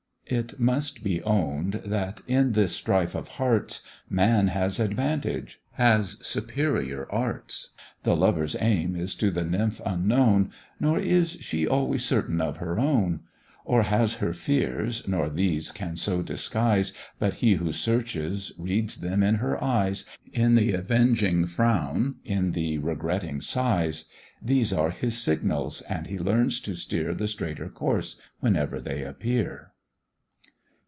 It 0.33 0.57
must 0.61 1.03
be 1.03 1.21
own'd 1.23 1.81
that, 1.83 2.21
in 2.25 2.53
this 2.53 2.73
strife 2.73 3.15
of 3.15 3.27
hearts, 3.27 3.81
Man 4.09 4.47
has 4.47 4.79
advantage 4.79 5.59
has 5.73 6.25
superior 6.25 7.05
arts: 7.11 7.71
The 8.03 8.15
lover's 8.15 8.55
aim 8.61 8.95
is 8.95 9.13
to 9.15 9.29
the 9.29 9.43
nymph 9.43 9.81
unknown, 9.85 10.51
Nor 10.79 10.99
is 10.99 11.31
she 11.41 11.67
always 11.67 12.05
certain 12.05 12.39
of 12.39 12.57
her 12.57 12.79
own; 12.79 13.23
Or 13.65 13.83
has 13.83 14.13
her 14.15 14.31
fears, 14.31 15.05
nor 15.05 15.29
these 15.29 15.69
can 15.73 15.97
so 15.97 16.21
disguise, 16.21 16.93
But 17.19 17.33
he 17.35 17.55
who 17.55 17.73
searches 17.73 18.53
reads 18.57 18.99
them 19.01 19.23
in 19.23 19.35
her 19.35 19.61
eyes, 19.61 20.05
In 20.31 20.55
the 20.55 20.71
avenging 20.71 21.45
frown, 21.45 22.15
in 22.23 22.53
the 22.53 22.77
regretting 22.77 23.41
sighs: 23.41 24.05
These 24.41 24.71
are 24.71 24.91
his 24.91 25.17
signals, 25.17 25.81
and 25.89 26.07
he 26.07 26.17
learns 26.17 26.61
tb 26.61 26.77
steer 26.77 27.13
The 27.13 27.27
straighter 27.27 27.67
course 27.67 28.15
whenever 28.39 28.79
they 28.79 29.03
appear. 29.03 29.67